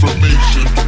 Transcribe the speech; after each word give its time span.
People 0.00 0.87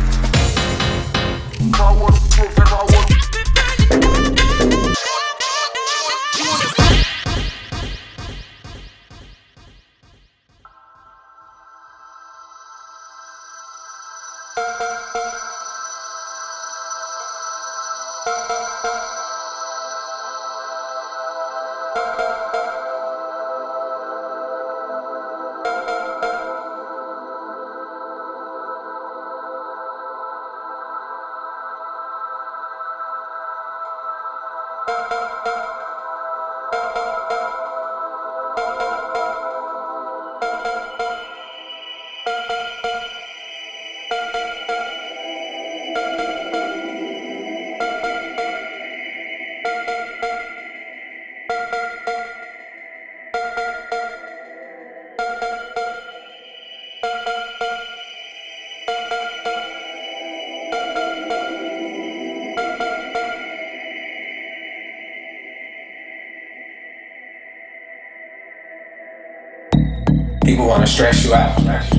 to 70.86 70.92
stress 70.92 71.24
you 71.24 71.34
out. 71.34 71.89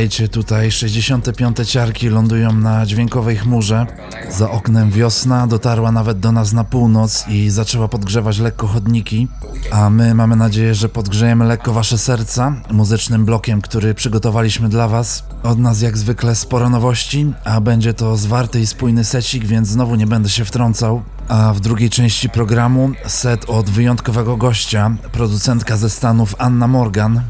Witajcie, 0.00 0.28
tutaj 0.28 0.70
65. 0.70 1.56
ciarki 1.70 2.08
lądują 2.08 2.52
na 2.52 2.86
dźwiękowej 2.86 3.36
chmurze. 3.36 3.86
Za 4.30 4.50
oknem 4.50 4.90
wiosna 4.90 5.46
dotarła 5.46 5.92
nawet 5.92 6.20
do 6.20 6.32
nas 6.32 6.52
na 6.52 6.64
północ 6.64 7.24
i 7.28 7.50
zaczęła 7.50 7.88
podgrzewać 7.88 8.38
lekko 8.38 8.66
chodniki. 8.66 9.28
A 9.70 9.90
my 9.90 10.14
mamy 10.14 10.36
nadzieję, 10.36 10.74
że 10.74 10.88
podgrzejemy 10.88 11.44
lekko 11.44 11.72
wasze 11.72 11.98
serca 11.98 12.52
muzycznym 12.70 13.24
blokiem, 13.24 13.60
który 13.60 13.94
przygotowaliśmy 13.94 14.68
dla 14.68 14.88
was. 14.88 15.24
Od 15.42 15.58
nas 15.58 15.80
jak 15.80 15.98
zwykle 15.98 16.34
sporo 16.34 16.70
nowości, 16.70 17.32
a 17.44 17.60
będzie 17.60 17.94
to 17.94 18.16
zwarty 18.16 18.60
i 18.60 18.66
spójny 18.66 19.04
secik, 19.04 19.44
więc 19.44 19.68
znowu 19.68 19.94
nie 19.94 20.06
będę 20.06 20.28
się 20.28 20.44
wtrącał. 20.44 21.02
A 21.28 21.52
w 21.52 21.60
drugiej 21.60 21.90
części 21.90 22.28
programu 22.28 22.90
set 23.06 23.50
od 23.50 23.70
wyjątkowego 23.70 24.36
gościa, 24.36 24.96
producentka 25.12 25.76
ze 25.76 25.90
Stanów 25.90 26.34
Anna 26.38 26.66
Morgan, 26.66 27.22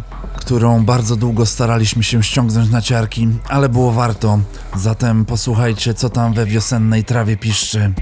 którą 0.50 0.84
bardzo 0.84 1.16
długo 1.16 1.46
staraliśmy 1.46 2.02
się 2.02 2.22
ściągnąć 2.22 2.70
na 2.70 2.82
ciarki, 2.82 3.28
ale 3.48 3.68
było 3.68 3.92
warto. 3.92 4.38
Zatem 4.76 5.24
posłuchajcie, 5.24 5.94
co 5.94 6.10
tam 6.10 6.34
we 6.34 6.46
wiosennej 6.46 7.04
trawie 7.04 7.36
piszczy. 7.36 7.92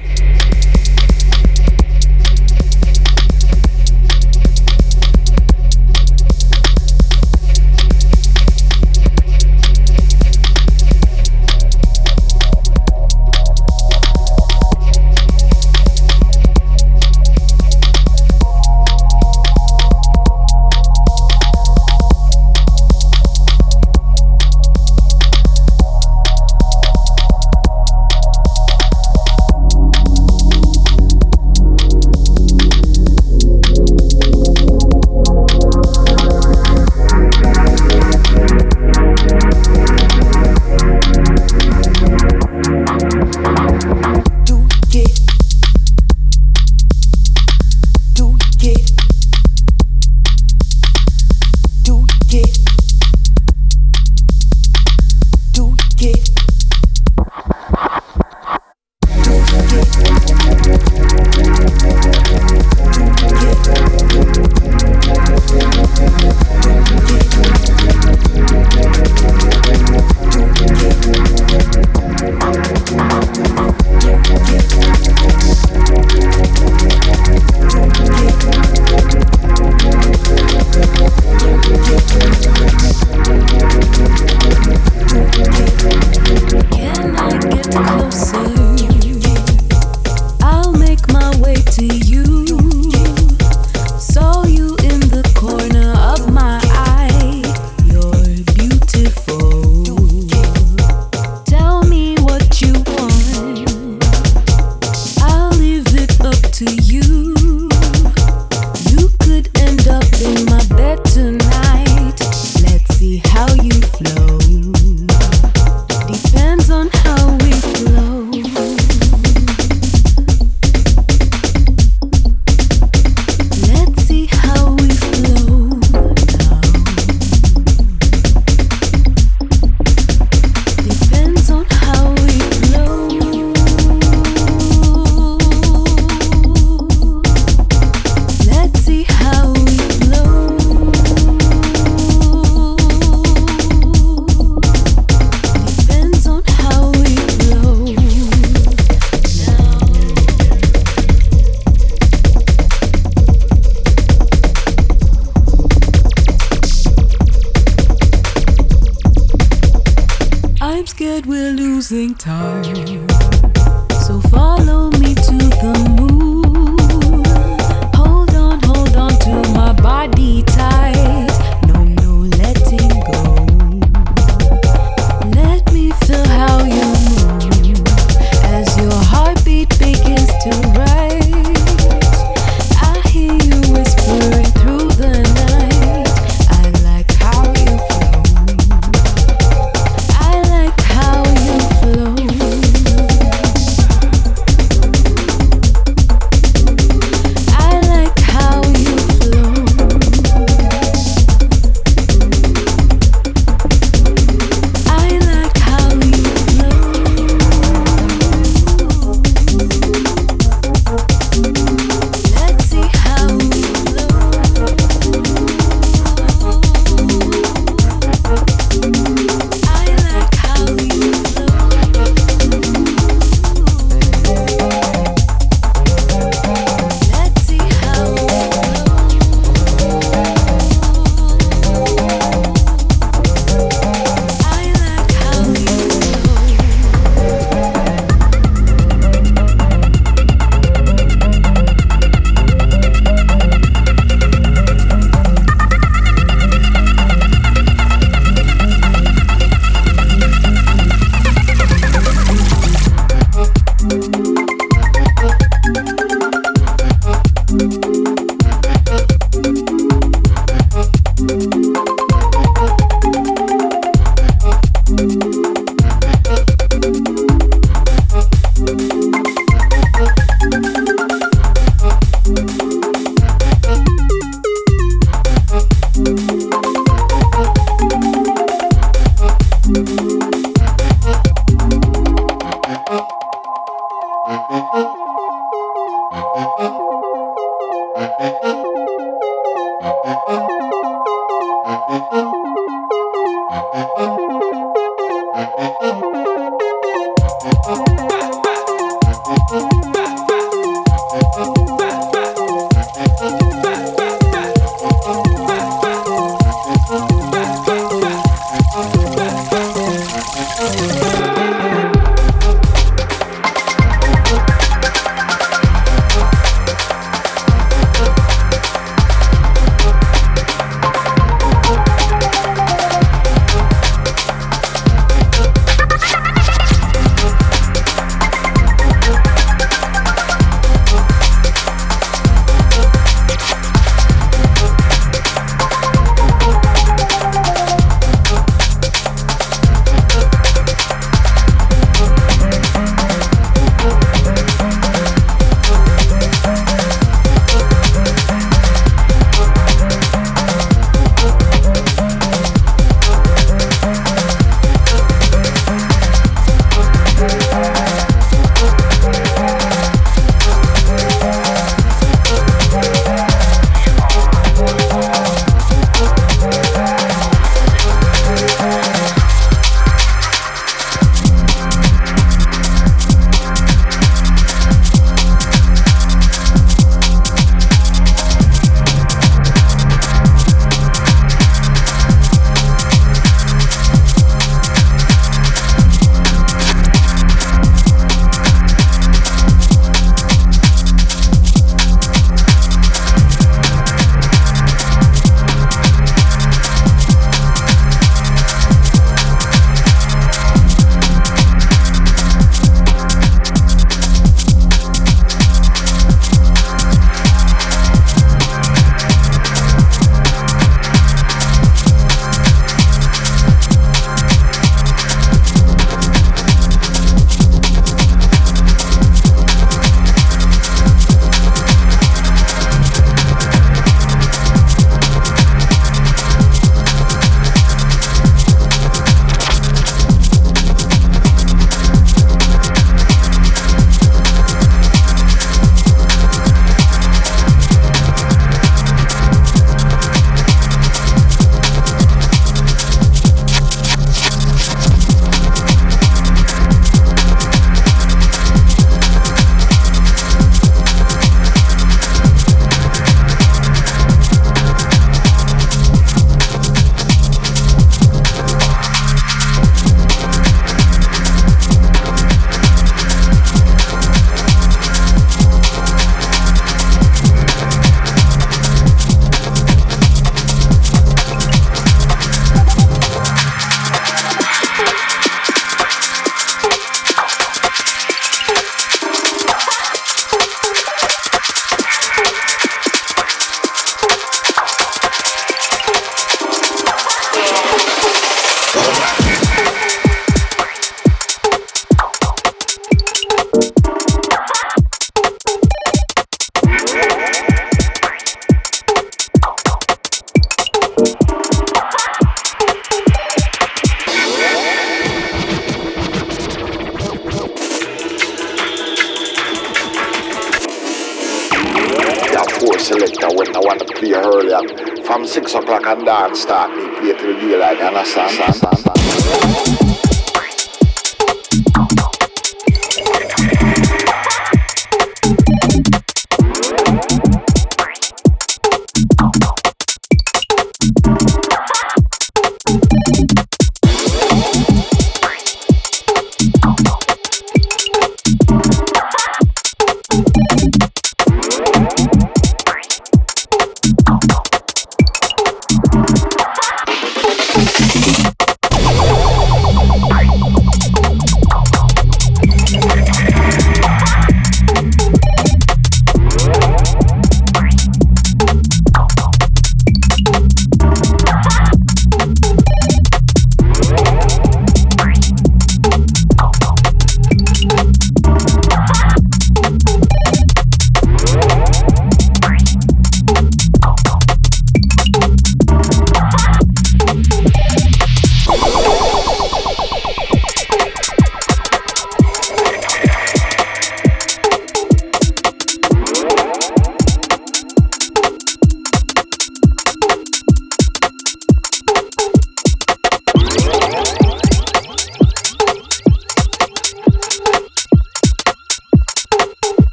6 515.38 515.54
o'clock 515.54 515.86
and 515.86 516.04
dance 516.04 516.40
start. 516.40 516.68
Me 516.76 516.88
play 516.98 517.16
till 517.16 517.38
daylight, 517.38 517.78
you 517.78 517.84
understand. 517.84 518.97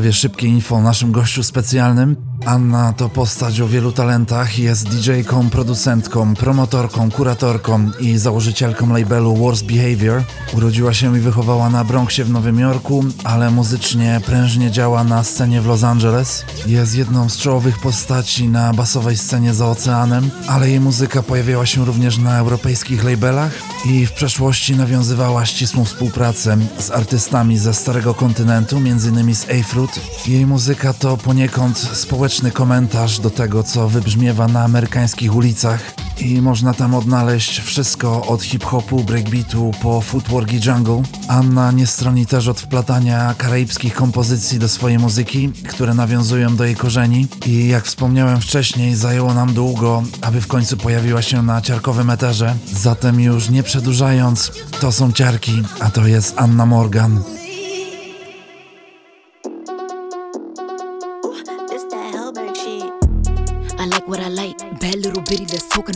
Przedstawię 0.00 0.12
szybkie 0.12 0.46
info 0.46 0.76
o 0.76 0.82
naszym 0.82 1.12
gościu 1.12 1.42
specjalnym. 1.42 2.16
Anna 2.46 2.92
to 2.92 3.08
postać 3.08 3.60
o 3.60 3.68
wielu 3.68 3.92
talentach, 3.92 4.58
jest 4.58 4.88
DJ-ką, 4.88 5.50
producentką, 5.50 6.34
promotorką, 6.34 7.10
kuratorką 7.10 7.90
i 8.00 8.18
założycielką 8.18 8.92
labelu 8.92 9.36
Worst 9.36 9.66
Behavior. 9.66 10.22
Urodziła 10.52 10.94
się 10.94 11.16
i 11.18 11.20
wychowała 11.20 11.70
na 11.70 11.84
Bronxie 11.84 12.24
w 12.24 12.30
Nowym 12.30 12.58
Jorku, 12.58 13.04
ale 13.24 13.50
muzycznie 13.50 14.20
prężnie 14.26 14.70
działa 14.70 15.04
na 15.04 15.24
scenie 15.24 15.60
w 15.60 15.66
Los 15.66 15.84
Angeles. 15.84 16.44
Jest 16.66 16.96
jedną 16.96 17.28
z 17.28 17.36
czołowych 17.36 17.78
postaci 17.78 18.48
na 18.48 18.72
basowej 18.72 19.16
scenie 19.16 19.54
za 19.54 19.66
oceanem, 19.66 20.30
ale 20.48 20.70
jej 20.70 20.80
muzyka 20.80 21.22
pojawiała 21.22 21.66
się 21.66 21.84
również 21.84 22.18
na 22.18 22.38
europejskich 22.38 23.04
labelach 23.04 23.52
i 23.84 24.06
w 24.06 24.12
przeszłości 24.12 24.76
nawiązywała 24.76 25.46
ścisłą 25.46 25.84
współpracę 25.84 26.58
z 26.78 26.90
artystami 26.90 27.58
ze 27.58 27.74
Starego 27.74 28.14
Kontynentu, 28.14 28.76
m.in. 28.76 29.34
z 29.34 29.44
A-Fruit. 29.44 30.00
Jej 30.26 30.46
muzyka 30.46 30.92
to 30.92 31.16
poniekąd 31.16 31.78
społeczny 31.78 32.50
komentarz 32.50 33.20
do 33.20 33.30
tego, 33.30 33.62
co 33.62 33.88
wybrzmiewa 33.88 34.48
na 34.48 34.64
amerykańskich 34.64 35.34
ulicach 35.34 35.94
i 36.22 36.42
można 36.42 36.74
tam 36.74 36.94
odnaleźć 36.94 37.60
wszystko 37.60 38.26
od 38.26 38.42
hip-hopu, 38.42 39.04
breakbeatu 39.04 39.70
po 39.82 40.00
footwork 40.00 40.52
i 40.52 40.60
jungle. 40.66 41.02
Anna 41.28 41.72
nie 41.72 41.86
stroni 41.86 42.26
też 42.26 42.48
od 42.48 42.60
wplatania 42.60 43.34
karaibskich 43.38 43.94
kompozycji 43.94 44.58
do 44.58 44.68
swojej 44.68 44.98
muzyki, 44.98 45.52
które 45.68 45.94
nawiązują 45.94 46.56
do 46.56 46.64
jej 46.64 46.76
korzeni 46.76 47.26
i 47.46 47.68
jak 47.68 47.84
wspomniałem 47.84 48.40
wcześniej, 48.40 48.96
zajęło 48.96 49.34
nam 49.34 49.54
długo, 49.54 50.02
aby 50.20 50.40
w 50.40 50.46
końcu 50.46 50.76
pojawiła 50.76 51.22
się 51.22 51.42
na 51.42 51.60
ciarkowym 51.60 52.10
eterze. 52.10 52.54
Zatem 52.72 53.20
już 53.20 53.50
nie 53.50 53.62
przedłużając, 53.62 54.52
to 54.80 54.92
są 54.92 55.12
ciarki, 55.12 55.62
a 55.80 55.90
to 55.90 56.06
jest 56.06 56.34
Anna 56.36 56.66
Morgan. 56.66 57.39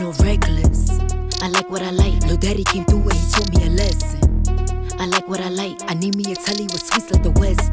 All 0.02 0.12
reckless. 0.24 0.90
I 1.42 1.48
like 1.48 1.68
what 1.70 1.82
I 1.82 1.90
like. 1.90 2.22
Lil 2.26 2.36
Daddy 2.36 2.64
came 2.64 2.84
through 2.84 3.02
and 3.02 3.12
he 3.12 3.30
taught 3.30 3.50
me 3.54 3.66
a 3.66 3.70
lesson. 3.70 4.42
I 4.98 5.06
like 5.06 5.28
what 5.28 5.40
I 5.40 5.48
like. 5.48 5.78
I 5.90 5.94
need 5.94 6.16
me 6.16 6.32
a 6.32 6.34
telly 6.34 6.64
with 6.64 6.82
sweets 6.82 7.10
like 7.10 7.22
the 7.22 7.30
West. 7.32 7.72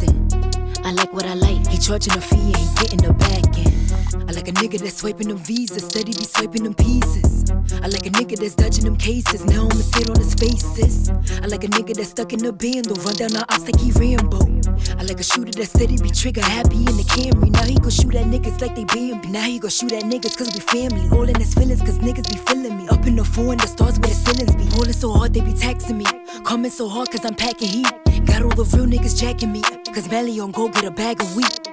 I 0.85 0.91
like 0.91 1.13
what 1.13 1.25
I 1.25 1.35
like. 1.35 1.65
He 1.67 1.77
charging 1.77 2.13
a 2.13 2.21
fee 2.21 2.53
and 2.53 2.57
he 2.57 2.67
getting 2.81 2.99
the 2.99 3.13
back 3.13 3.57
end. 3.57 4.29
I 4.29 4.33
like 4.33 4.47
a 4.47 4.51
nigga 4.51 4.79
that's 4.79 4.97
swiping 4.97 5.29
them 5.29 5.37
visas, 5.37 5.85
steady 5.85 6.13
be 6.13 6.25
swiping 6.25 6.63
them 6.63 6.73
pieces. 6.73 7.49
I 7.81 7.87
like 7.87 8.05
a 8.05 8.11
nigga 8.11 8.37
that's 8.37 8.55
dodging 8.55 8.85
them 8.85 8.97
cases. 8.97 9.45
Now 9.45 9.69
I'ma 9.69 9.81
sit 9.81 10.09
on 10.09 10.17
his 10.17 10.33
faces. 10.35 11.09
I 11.41 11.47
like 11.47 11.63
a 11.63 11.67
nigga 11.67 11.95
that's 11.95 12.09
stuck 12.09 12.33
in 12.33 12.39
the 12.39 12.51
band, 12.51 12.91
or 12.91 12.95
run 13.05 13.15
down 13.15 13.31
the 13.31 13.45
ops 13.49 13.65
like 13.65 13.79
he 13.79 13.91
Rambo. 13.91 14.50
I 14.97 15.03
like 15.03 15.19
a 15.19 15.23
shooter 15.23 15.51
that 15.51 15.65
steady 15.65 15.97
be 15.97 16.09
trigger 16.09 16.41
happy 16.41 16.77
in 16.77 16.97
the 16.97 17.03
Camry. 17.03 17.49
Now 17.51 17.63
he 17.63 17.75
gon' 17.75 17.89
shoot 17.89 18.15
at 18.15 18.25
niggas 18.25 18.61
like 18.61 18.75
they 18.75 18.85
Bambi. 18.85 19.27
Now 19.29 19.43
he 19.43 19.59
gon' 19.59 19.69
shoot 19.69 19.91
at 19.93 20.03
niggas 20.03 20.37
cause 20.37 20.51
we 20.53 20.59
family. 20.59 21.09
All 21.15 21.27
in 21.27 21.35
his 21.35 21.53
feelings 21.53 21.81
cause 21.81 21.99
niggas 21.99 22.29
be 22.29 22.37
feeling 22.47 22.77
me. 22.77 22.87
Up 22.89 23.05
in 23.05 23.15
the 23.15 23.23
four 23.23 23.51
and 23.51 23.59
the 23.59 23.67
stars 23.67 23.99
where 23.99 24.09
the 24.09 24.15
ceilings 24.15 24.55
be. 24.55 24.65
Rolling 24.75 24.93
so 24.93 25.11
hard 25.11 25.33
they 25.33 25.41
be 25.41 25.53
taxing 25.53 25.97
me. 25.97 26.05
Coming 26.45 26.71
so 26.71 26.87
hard 26.87 27.09
cause 27.09 27.25
I'm 27.25 27.35
packing 27.35 27.69
heat. 27.69 27.91
Got 28.25 28.43
all 28.43 28.49
the 28.49 28.65
real 28.75 28.85
niggas 28.85 29.19
jacking 29.19 29.51
me. 29.51 29.61
Cause 29.93 30.09
Melly 30.09 30.39
on 30.39 30.51
go 30.51 30.69
get 30.69 30.85
a 30.85 30.91
bag 30.91 31.21
of 31.21 31.35
wheat. 31.35 31.70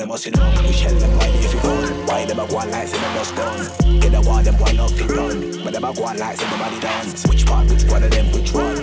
A 0.00 0.06
must 0.06 0.24
sit 0.24 0.34
down. 0.34 0.64
We 0.64 0.72
shell 0.72 0.94
them 0.94 1.10
boy 1.18 1.26
if 1.44 1.52
you 1.52 1.60
fun. 1.60 2.06
Why 2.06 2.24
them 2.24 2.38
a 2.38 2.46
go 2.46 2.58
on 2.58 2.70
like 2.70 2.88
say 2.88 2.98
them 2.98 3.14
must 3.14 3.34
gun? 3.36 4.00
Get 4.00 4.14
a 4.14 4.20
war 4.20 4.42
them 4.42 4.56
boy 4.56 4.72
love 4.72 4.96
to 4.96 5.04
run. 5.06 5.64
But 5.64 5.72
them 5.72 5.84
a 5.84 5.92
go 5.94 6.04
on 6.04 6.18
like 6.18 6.36
say 6.36 6.48
them 6.48 6.58
body 6.58 6.80
dance. 6.80 7.26
Which 7.26 7.46
part, 7.46 7.68
which 7.68 7.84
one 7.84 8.02
of 8.02 8.10
them, 8.10 8.26
which 8.32 8.52
one? 8.52 8.82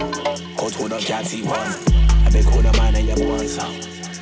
Cause 0.56 0.76
who 0.76 0.90
don't 0.90 1.02
can't 1.02 1.26
see 1.26 1.44
one. 1.44 1.74
I 2.26 2.30
beg 2.32 2.46
who 2.46 2.62
the 2.62 2.72
man 2.78 2.96
and 2.96 3.08
your 3.08 3.48
so. 3.48 3.66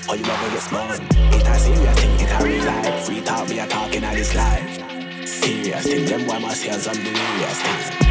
Or 0.08 0.16
you 0.16 0.24
never 0.24 0.50
get 0.54 0.62
spun. 0.62 1.02
It 1.34 1.48
a 1.48 1.56
serious 1.60 2.00
thing, 2.00 2.20
it 2.20 2.32
a 2.32 2.44
real 2.44 2.66
life. 2.66 3.06
Free 3.06 3.22
talk, 3.22 3.50
me 3.50 3.60
a 3.60 3.68
talking 3.68 4.04
at 4.04 4.16
this 4.16 4.36
life. 4.36 5.28
Serious 5.28 5.84
thing, 5.84 6.06
them 6.06 6.28
boy 6.28 6.40
must 6.40 6.64
hear 6.64 6.80
some 6.80 6.96
delirious 6.96 7.60
thing. 7.62 8.06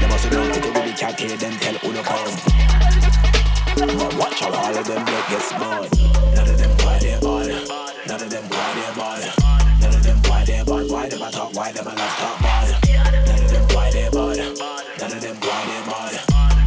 They 0.00 0.08
must 0.08 0.30
know 0.30 0.44
that 0.48 0.62
they 0.62 0.70
really 0.70 0.92
can't 0.92 1.18
hear 1.18 1.36
them 1.36 1.52
tell 1.60 1.74
who 1.74 1.92
to 1.92 2.02
come. 2.02 2.56
But 3.76 4.14
watch 4.16 4.40
how 4.40 4.52
all 4.52 4.76
of 4.76 4.86
them 4.86 5.04
get 5.04 5.42
smart. 5.42 5.92
None 6.34 6.48
of 6.48 6.58
them 6.58 6.76
they 7.00 7.18
bad. 7.20 7.85
None 8.06 8.22
of 8.22 8.30
them 8.30 8.44
boy 8.48 8.70
they 8.76 8.90
bad. 8.96 9.22
None 9.80 9.94
of 9.94 10.02
them 10.02 10.18
boy 10.22 10.42
they 10.46 10.62
bad. 10.62 10.90
Why 10.90 11.08
them 11.08 11.22
a 11.22 11.30
talk? 11.30 11.52
Why 11.54 11.72
them 11.72 11.86
a 11.86 11.90
love 11.90 12.14
talk 12.16 12.38
bad? 12.40 12.68
None 13.26 13.42
of 13.42 13.50
them 13.50 13.64
boy 13.66 13.90
they 13.90 14.08
bad. 14.14 14.38
None 14.98 15.12
of 15.12 15.20
them 15.20 15.36
boy 15.42 15.62
they 15.66 15.80
bad. 15.86 16.14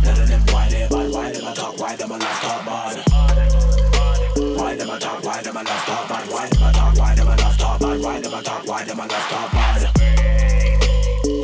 None 0.04 0.20
of 0.20 0.28
them 0.28 0.44
boy 0.46 0.66
they 0.70 0.88
bad. 0.90 1.08
Why 1.14 1.32
them 1.32 1.48
a 1.48 1.54
talk? 1.56 1.80
Why 1.80 1.96
them 1.96 2.12
a 2.12 2.18
love 2.18 2.40
talk 2.44 2.66
bad? 2.66 2.96
Why 4.60 4.76
them 4.76 4.90
a 4.90 5.00
talk? 5.00 5.24
Why 5.24 5.42
them 5.42 5.56
a 5.56 5.64
love 5.64 5.86
talk 5.86 6.10
bad? 6.10 6.30
Why 6.30 6.48
them 6.50 6.64
a 6.64 6.72
talk? 6.74 6.98
Why 6.98 7.16
them 7.16 7.28
a 7.28 7.36
love 7.36 7.58
talk 7.58 7.80
bad? 7.80 8.02
Why 8.04 8.18
them 8.20 8.34
a 8.34 8.44
talk? 8.44 8.68
Why 8.68 8.84
them 8.84 9.02
a 9.02 9.06
love 9.06 9.30
talk 9.30 9.52
bad? 9.54 9.86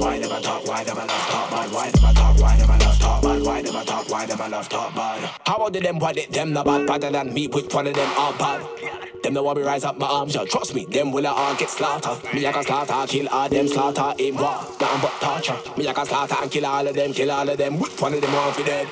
Why 0.01 0.19
them 0.19 0.31
a 0.31 0.41
talk? 0.41 0.65
Why 0.67 0.83
them 0.83 0.97
a 0.97 1.05
love 1.05 1.27
talk 1.29 1.51
bad? 1.51 1.71
Why 1.71 1.89
them 1.89 2.03
a 2.05 2.13
talk? 2.13 2.37
Why 2.37 2.57
them 2.57 2.69
a 2.69 2.77
love 2.83 2.99
talk 2.99 3.21
bad? 3.21 3.41
Why 3.43 3.61
them 3.61 3.75
a 3.75 3.85
talk? 3.85 4.09
Why 4.09 4.25
them 4.25 4.39
a 4.41 4.49
love 4.49 4.69
talk 4.69 4.95
bad? 4.95 5.29
How 5.45 5.55
about 5.55 5.73
them? 5.73 5.99
Why 5.99 6.13
they 6.13 6.25
them 6.25 6.53
not 6.53 6.65
bad? 6.65 6.85
Better 6.85 7.09
than 7.11 7.33
me, 7.33 7.47
which 7.47 7.73
one 7.73 7.87
of 7.87 7.93
them 7.93 8.09
are 8.17 8.33
bad? 8.33 9.04
Them 9.25 9.33
the 9.33 9.41
one 9.41 9.57
me 9.57 9.63
rise 9.63 9.83
up 9.83 9.97
my 9.97 10.05
arms, 10.05 10.35
yo. 10.35 10.45
Trust 10.45 10.75
me, 10.75 10.85
them 10.85 11.11
will 11.11 11.25
all 11.25 11.55
get 11.55 11.71
slaughtered. 11.71 12.23
Me 12.31 12.45
I 12.45 12.51
can 12.51 12.63
slaughter, 12.63 13.07
kill 13.07 13.27
all 13.29 13.49
them, 13.49 13.67
slaughter 13.67 14.13
aim 14.19 14.35
war, 14.35 14.59
nothing 14.79 15.01
but 15.01 15.13
torture. 15.19 15.57
Me 15.75 15.87
I 15.87 15.93
can 15.93 16.05
slaughter 16.05 16.35
and 16.39 16.51
kill 16.51 16.67
all 16.67 16.87
of 16.87 16.93
them, 16.93 17.11
kill 17.11 17.31
all 17.31 17.49
of 17.49 17.57
them. 17.57 17.79
Which 17.79 17.99
one 17.99 18.13
of 18.13 18.21
them 18.21 18.31
want 18.31 18.55
for 18.55 18.63
dead? 18.63 18.87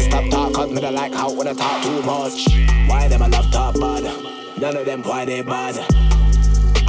Stop 0.00 0.30
talk, 0.30 0.54
cause 0.54 0.72
me 0.72 0.80
don't 0.80 0.94
like 0.94 1.12
how 1.12 1.30
when 1.34 1.48
I 1.48 1.52
talk 1.52 1.82
too 1.82 2.00
much. 2.00 2.46
Why 2.88 3.08
them 3.08 3.20
I 3.20 3.26
love 3.26 3.50
talk 3.52 3.78
bad? 3.78 4.04
None 4.58 4.76
of 4.78 4.86
them 4.86 5.02
why 5.02 5.26
they 5.26 5.42
bad. 5.42 5.76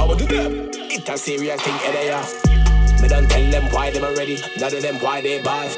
I 0.00 0.04
will 0.04 0.16
do 0.16 0.24
them. 0.24 0.70
It's 0.72 1.10
a 1.10 1.18
serious 1.18 1.60
thing, 1.60 1.74
eh, 1.84 2.06
yeah. 2.06 3.02
Me 3.02 3.08
don't 3.08 3.28
tell 3.28 3.50
them 3.50 3.70
why 3.74 3.90
them 3.90 4.04
already. 4.04 4.38
None 4.58 4.74
of 4.74 4.80
them 4.80 4.94
why 5.02 5.20
they 5.20 5.42
bad. 5.42 5.76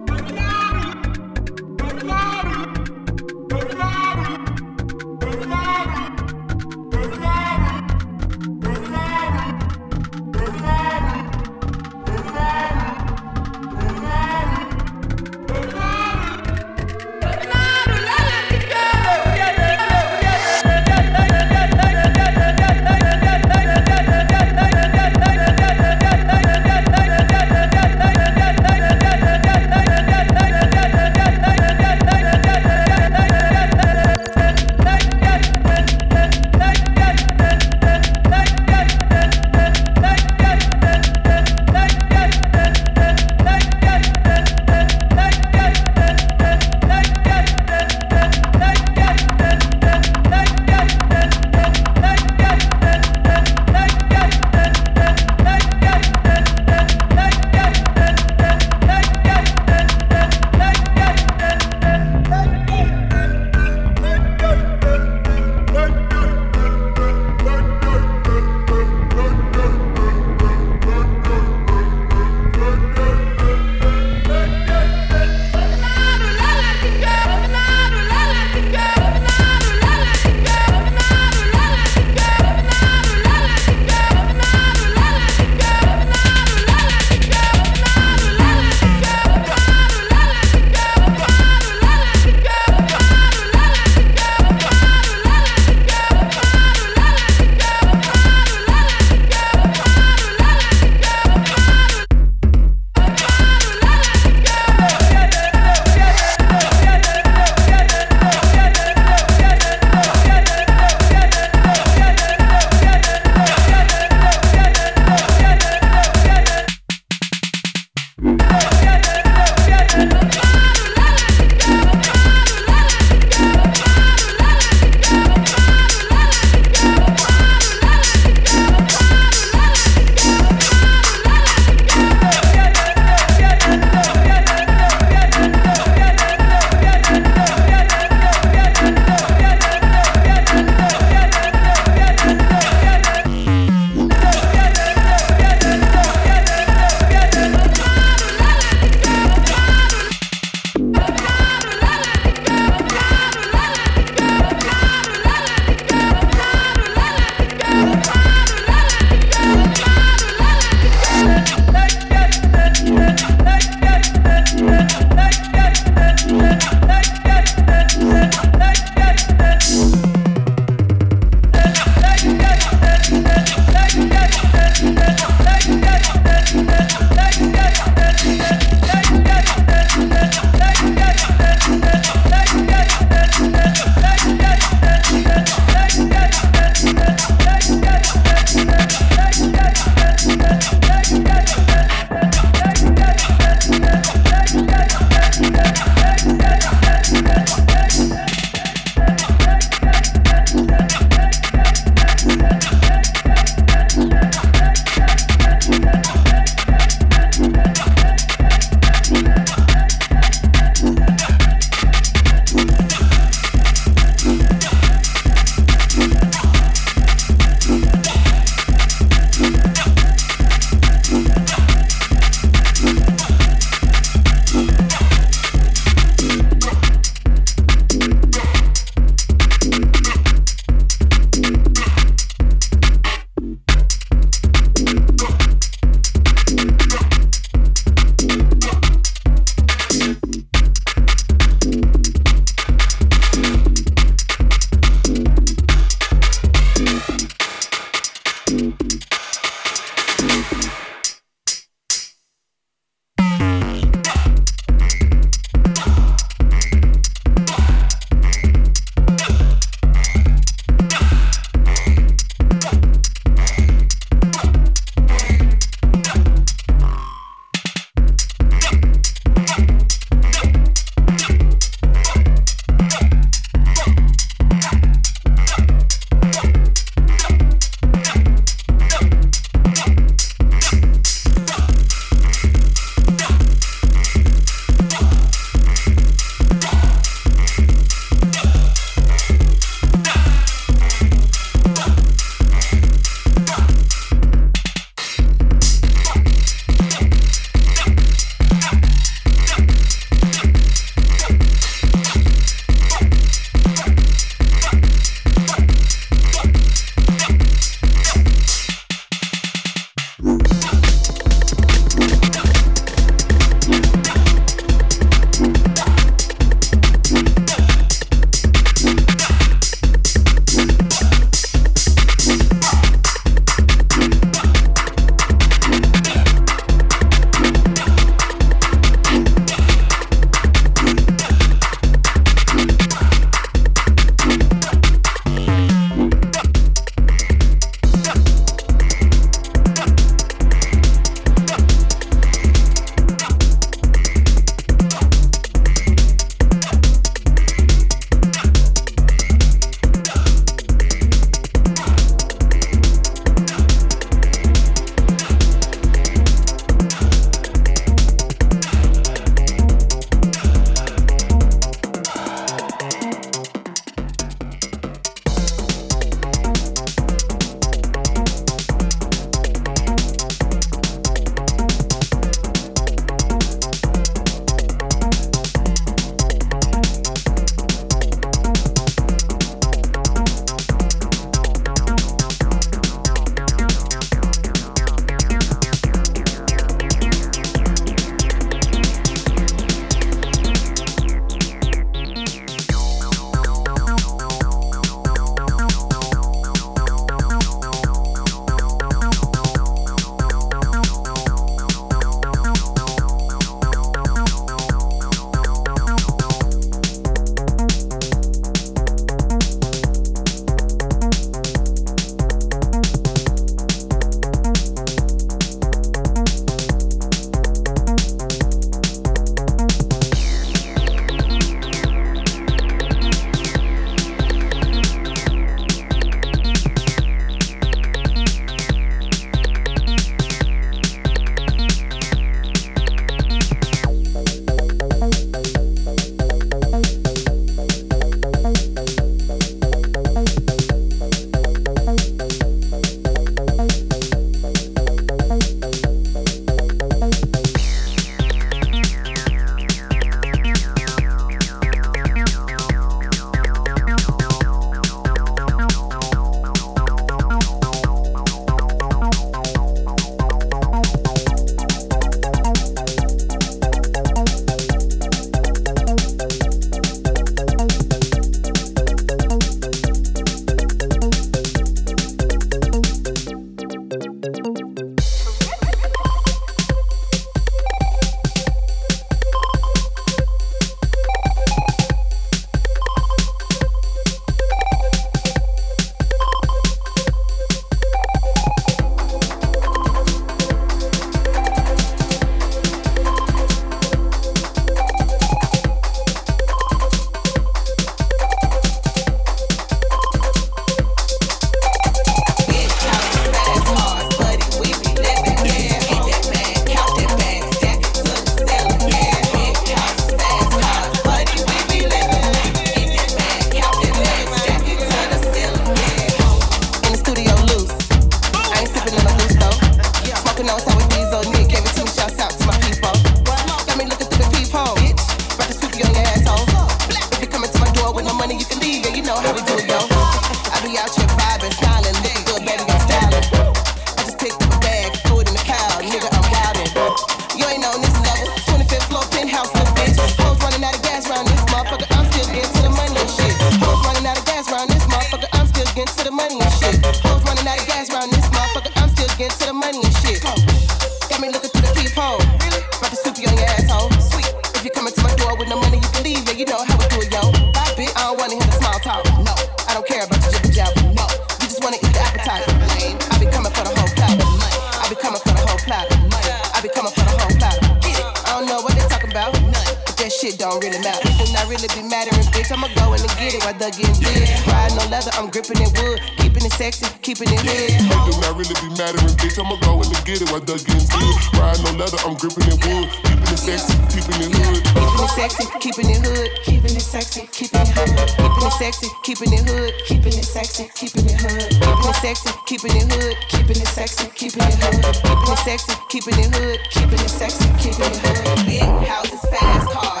keeping 588.21 588.47
it 588.47 588.53
sexy, 588.53 588.87
keeping 589.03 589.33
it 589.33 589.49
hood, 589.49 589.73
keeping 589.85 590.13
it 590.13 590.25
sexy, 590.25 590.69
keeping 590.75 591.05
it 591.05 591.21
hood, 591.21 591.49
keeping 591.49 591.89
it 591.89 591.95
sexy, 591.95 592.31
keeping 592.45 592.75
it 592.75 592.91
hood, 592.91 593.17
keeping 593.29 593.57
it 593.57 593.67
sexy, 593.67 594.07
keeping 594.15 594.43
it 594.43 594.57
hood, 594.61 594.93
keeping 595.01 595.31
it 595.33 595.39
sexy, 595.41 595.73
keeping 595.89 596.19
it 596.19 596.35
hood, 596.35 596.59
keeping 596.69 596.99
it 596.99 597.09
sexy, 597.09 597.47
keeping 597.57 597.91
it 597.91 597.97
hood. 597.97 598.45
Big 598.45 598.87
houses, 598.87 599.21
fast 599.29 599.69
cars. 599.71 600.00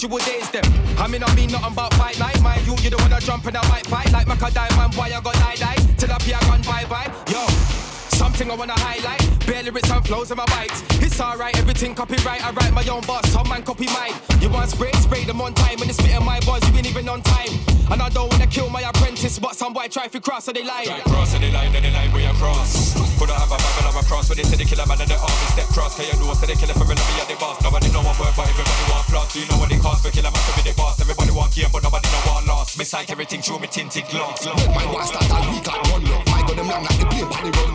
You 0.00 0.08
individual 0.08 0.40
daze 0.40 0.50
them. 0.50 0.64
I 0.96 1.06
mean, 1.08 1.22
I 1.22 1.34
mean 1.34 1.50
nothing 1.52 1.74
but 1.74 1.92
fight 1.94 2.18
night. 2.18 2.40
My 2.40 2.56
you, 2.64 2.74
you 2.80 2.88
don't 2.88 3.02
wanna 3.02 3.20
jump 3.20 3.44
and 3.44 3.56
I 3.56 3.68
might 3.68 3.86
fight 3.86 4.10
like 4.12 4.26
Macadai 4.26 4.68
diamond 4.68 4.94
Why 4.94 5.12
I 5.12 5.20
got 5.20 5.34
die 5.34 5.56
die? 5.56 5.76
Till 5.98 6.10
I 6.10 6.16
be 6.24 6.32
a 6.32 6.40
gun 6.40 6.62
bye 6.62 6.86
bye. 6.88 7.12
Yo, 7.28 7.44
something 8.08 8.50
I 8.50 8.54
wanna 8.54 8.78
highlight. 8.80 9.20
Bare 9.44 9.62
lyrics 9.62 9.90
and 9.90 10.02
flows 10.06 10.30
in 10.30 10.38
my 10.38 10.46
bites. 10.46 10.82
It's 11.04 11.20
alright, 11.20 11.54
everything 11.58 11.94
copyright. 11.94 12.40
I 12.40 12.50
write 12.52 12.72
my 12.72 12.84
own 12.88 13.02
boss, 13.04 13.28
some 13.28 13.46
man 13.48 13.62
copy 13.62 13.86
mine. 13.92 14.14
You 14.40 14.48
want 14.48 14.70
spray, 14.70 14.92
spray 14.92 15.24
them 15.24 15.42
on 15.42 15.52
time. 15.52 15.76
When 15.78 15.88
they 15.88 15.92
spit 15.92 16.16
in 16.16 16.24
my 16.24 16.40
voice, 16.48 16.64
you 16.70 16.74
ain't 16.78 16.88
even 16.88 17.06
on 17.06 17.20
time. 17.20 17.52
And 17.92 18.00
I 18.00 18.08
don't 18.08 18.32
wanna 18.32 18.46
kill 18.46 18.70
my 18.70 18.80
apprentice, 18.80 19.38
but 19.38 19.54
some 19.54 19.74
boy 19.74 19.88
try 19.88 20.08
to 20.08 20.20
cross, 20.20 20.44
so 20.44 20.52
they 20.52 20.64
lie. 20.64 20.84
Try 20.84 21.00
cross, 21.00 21.32
so 21.32 21.38
they 21.38 21.52
lie, 21.52 21.68
then 21.68 21.82
they 21.82 21.92
lie 21.92 22.08
way 22.14 22.24
across. 22.24 22.96
Could 23.18 23.28
I 23.28 23.36
have 23.36 23.52
a 23.52 23.58
bag 23.60 23.96
of 24.00 24.06
cross 24.08 24.30
when 24.30 24.38
they 24.38 24.44
say 24.44 24.56
they 24.56 24.64
kill 24.64 24.80
a 24.80 24.86
man 24.86 25.00
and 25.00 25.10
they're 25.10 25.18
off. 25.18 25.52
Step 25.52 25.66
cross, 25.76 25.96
can 25.96 26.06
you 26.08 26.16
know, 26.24 26.32
so 26.32 26.46
they 26.46 26.54
kill 26.54 26.70
it 26.70 26.76
for 26.76 26.88
me, 26.88 26.94
sight, 33.00 33.10
everything 33.10 33.40
show 33.40 33.58
me 33.58 33.66
tinted 33.66 34.04
gloss. 34.08 34.44
Look, 34.44 34.56
man, 34.56 34.92
what's 34.92 35.10
that? 35.10 35.22
And 35.22 35.54
we 35.54 35.60
got 35.62 35.90
one 35.90 36.04
look. 36.04 36.26
My 36.26 36.42
gun, 36.46 36.56
them 36.56 36.68
long 36.68 36.84
like 36.84 36.98
the 36.98 37.06
plane, 37.06 37.52
the 37.52 37.58
road. 37.58 37.69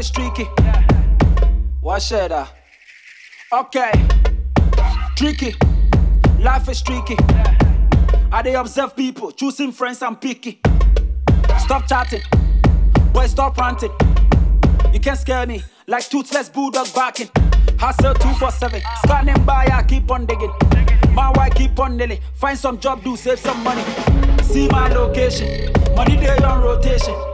Is 0.00 0.10
tricky. 0.10 0.44
What 1.82 2.00
should 2.00 2.32
I? 2.32 2.48
Okay, 3.52 3.92
tricky. 5.14 5.54
Life 6.38 6.70
is 6.70 6.80
tricky. 6.80 7.18
I 8.32 8.40
they 8.42 8.54
observe 8.54 8.96
people, 8.96 9.30
choosing 9.30 9.72
friends 9.72 10.00
and 10.00 10.18
picky. 10.18 10.58
Stop 11.58 11.86
chatting, 11.86 12.22
boy, 13.12 13.26
stop 13.26 13.58
ranting. 13.58 13.92
You 14.90 15.00
can't 15.00 15.18
scare 15.18 15.46
me 15.46 15.62
like 15.86 16.08
toothless 16.08 16.48
bulldog 16.48 16.90
barking. 16.94 17.28
Hustle 17.78 18.14
247, 18.14 18.80
scanning 19.04 19.44
by, 19.44 19.66
I 19.66 19.82
keep 19.82 20.10
on 20.10 20.24
digging. 20.24 20.54
My 21.12 21.30
wife 21.36 21.54
keep 21.54 21.78
on 21.78 21.98
nailing. 21.98 22.20
Find 22.36 22.58
some 22.58 22.80
job, 22.80 23.04
do 23.04 23.16
save 23.16 23.38
some 23.38 23.62
money. 23.62 23.84
See 24.44 24.66
my 24.68 24.88
location, 24.88 25.70
money 25.94 26.16
day 26.16 26.38
on 26.38 26.62
rotation. 26.62 27.29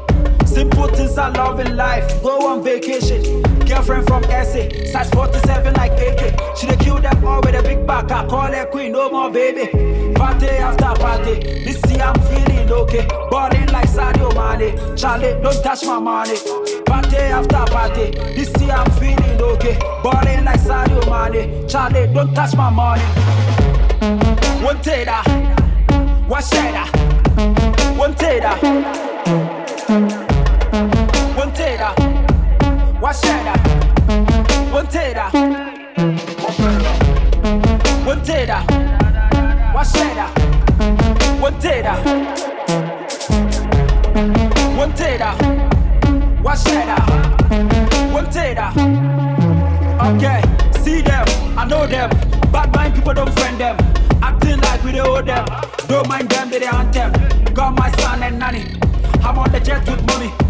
Simple 0.56 0.88
things 0.88 1.18
I 1.18 1.28
love 1.28 1.60
in 1.60 1.76
life. 1.76 2.22
Go 2.22 2.48
on 2.48 2.64
vacation. 2.64 3.42
Girlfriend 3.66 4.06
from 4.06 4.22
SA, 4.24 4.62
size 4.90 5.10
47 5.10 5.74
like 5.74 5.92
AK. 5.92 6.56
She 6.56 6.66
dey 6.66 6.76
kill 6.76 6.98
them 6.98 7.22
all 7.26 7.42
with 7.42 7.54
a 7.56 7.62
big 7.62 7.86
back. 7.86 8.10
I 8.10 8.26
call 8.26 8.50
her 8.50 8.64
queen, 8.64 8.92
no 8.92 9.10
more 9.10 9.30
baby. 9.30 9.66
Party 10.14 10.46
after 10.46 10.98
party. 10.98 11.34
This 11.62 11.78
year 11.90 12.04
I'm 12.04 12.18
feeling 12.22 12.72
okay. 12.72 13.06
Balling 13.30 13.66
like 13.66 13.86
Sadio 13.86 14.32
Mane. 14.34 14.96
Charlie, 14.96 15.38
don't 15.42 15.62
touch 15.62 15.84
my 15.84 15.98
money. 15.98 16.38
Party 16.86 17.16
after 17.18 17.64
party. 17.70 18.12
This 18.34 18.50
year 18.58 18.72
I'm 18.72 18.90
feeling 18.92 19.38
okay. 19.38 19.76
Balling 20.02 20.42
like 20.46 20.60
Sadio 20.60 21.04
Mane. 21.04 21.68
Charlie, 21.68 22.06
don't 22.14 22.32
touch 22.32 22.56
my 22.56 22.70
money. 22.70 23.02
One 24.64 24.80
tater, 24.80 25.10
ah. 25.10 26.24
one 26.26 26.40
shader, 26.40 26.86
ah. 26.86 27.94
one 27.98 28.14
tater. 28.14 29.55
One 33.06 33.14
tater. 34.88 35.30
One 38.04 38.22
tater, 44.92 45.30
one 46.40 46.56
shader, 46.56 47.00
one 48.12 48.30
tater. 48.30 48.72
Okay, 50.02 50.42
see 50.82 51.00
them, 51.00 51.24
I 51.56 51.64
know 51.68 51.86
them. 51.86 52.10
Bad 52.50 52.74
mind 52.74 52.94
people 52.96 53.14
don't 53.14 53.32
friend 53.38 53.56
them. 53.58 53.76
Acting 54.20 54.58
like 54.62 54.82
we 54.82 54.90
don't 54.90 55.06
owe 55.06 55.22
them. 55.22 55.46
Don't 55.86 56.08
mind 56.08 56.28
them, 56.28 56.50
they 56.50 56.58
the 56.58 56.74
anthem. 56.74 57.12
Got 57.54 57.78
my 57.78 57.88
son 58.00 58.24
and 58.24 58.40
nanny. 58.40 58.64
I'm 59.22 59.38
on 59.38 59.52
the 59.52 59.60
jet 59.60 59.88
with 59.88 60.04
mommy. 60.06 60.45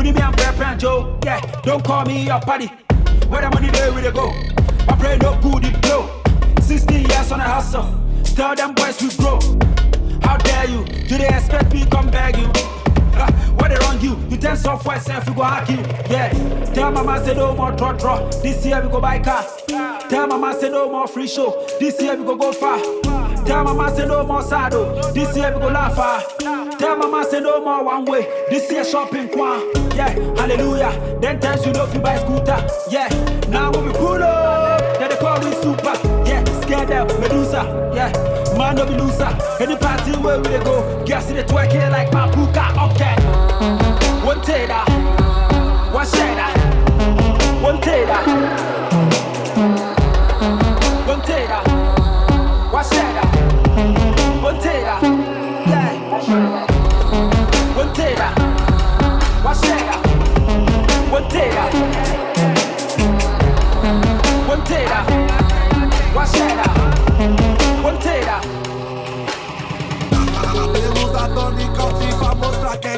With 0.00 0.16
me 0.16 0.22
and 0.22 0.34
Brad 0.34 0.58
and 0.62 0.80
Joe. 0.80 1.18
Yeah, 1.22 1.40
don't 1.62 1.84
call 1.84 2.06
me 2.06 2.24
your 2.24 2.40
party. 2.40 2.68
Where 3.28 3.42
the 3.42 3.50
money 3.50 3.68
there, 3.68 3.92
we 3.92 4.00
they 4.00 4.10
go. 4.10 4.30
I 4.88 4.96
pray 4.98 5.18
no 5.18 5.38
good 5.42 5.62
it 5.66 5.78
blow. 5.82 6.08
16 6.62 7.04
years 7.04 7.30
on 7.30 7.38
a 7.38 7.44
hustle. 7.44 8.00
Tell 8.24 8.54
them 8.54 8.72
boys 8.72 8.98
we 9.02 9.14
grow. 9.18 9.38
How 10.22 10.38
dare 10.38 10.70
you? 10.70 10.86
Do 11.06 11.18
they 11.18 11.28
expect 11.28 11.74
me 11.74 11.84
come 11.84 12.10
beg 12.10 12.38
you? 12.38 12.79
Ah, 13.20 13.30
What 13.56 13.68
they 13.70 13.76
wrong 13.78 14.00
you? 14.00 14.16
You 14.28 14.36
tell 14.36 14.56
software 14.56 14.98
self 15.00 15.26
go 15.34 15.42
hack 15.42 15.68
you. 15.68 15.76
Yeah. 16.10 16.30
Tell 16.74 16.90
mama 16.90 17.22
say 17.24 17.34
no 17.34 17.54
more 17.54 17.72
draw 17.72 17.92
draw. 17.92 18.28
This 18.42 18.64
year 18.64 18.80
we 18.82 18.88
go 18.90 19.00
buy 19.00 19.18
car. 19.18 19.44
Tell 20.08 20.26
mama 20.26 20.56
say 20.58 20.68
no 20.70 20.90
more 20.90 21.06
free 21.08 21.26
show. 21.28 21.66
This 21.78 22.00
year 22.00 22.16
we 22.16 22.24
go 22.24 22.36
go 22.36 22.52
far. 22.52 22.78
Tell 23.44 23.64
mama 23.64 23.94
say 23.94 24.06
no 24.06 24.24
more 24.24 24.42
saddle. 24.42 24.94
This 25.12 25.36
year 25.36 25.52
we 25.54 25.60
go 25.60 25.68
laugh 25.68 25.94
far. 25.96 26.22
Tell 26.78 26.96
mama 26.96 27.24
say 27.30 27.40
no 27.40 27.60
more 27.62 27.84
one 27.84 28.04
way. 28.04 28.22
This 28.50 28.70
year 28.70 28.84
shopping 28.84 29.28
kwan. 29.28 29.60
Yeah, 29.94 30.10
hallelujah. 30.36 31.18
Then 31.20 31.40
times 31.40 31.66
you 31.66 31.72
know 31.72 31.84
if 31.86 31.94
you 31.94 32.00
buy 32.00 32.16
scooter. 32.18 32.56
Yeah, 32.90 33.08
now 33.48 33.70
when 33.72 33.86
we 33.86 33.92
pull 33.92 34.22
up, 34.22 34.80
then 34.98 35.10
they 35.10 35.16
call 35.16 35.38
me 35.42 35.52
super. 35.60 35.94
Yeah, 36.26 36.44
scare 36.62 36.86
them, 36.86 37.06
Medusa. 37.20 37.92
Yeah, 37.94 38.10
man 38.60 38.76
no 38.76 38.84
be 38.86 38.94
loser. 38.94 39.32
Any 39.58 39.76
party 39.76 40.12
where 40.18 40.36
we 40.38 40.44
dey 40.48 40.62
go, 40.62 41.04
girls 41.06 41.24
see 41.24 41.34
the 41.34 41.44
twerk 41.44 41.72
here 41.72 41.88
like 41.90 42.12
my 42.12 42.28
puka. 42.30 42.64
Okay, 42.92 43.14
one 44.24 44.40
tater, 44.42 44.84
one 45.92 46.06
shader, 46.06 46.50
one 47.62 47.80
tater, 47.80 48.20
one 51.08 51.22
tater, 51.22 51.62
one 52.70 52.84
shader, 52.84 53.26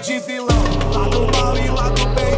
de 0.03 0.19
vilão. 0.19 0.49
Lá 0.93 1.09
do 1.09 1.21
mal 1.31 1.57
e 1.57 1.71
lá 1.71 1.89
do 1.91 2.07
bem, 2.17 2.32